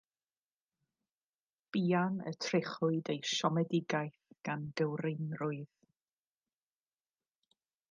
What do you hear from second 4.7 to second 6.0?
gywreinrwydd.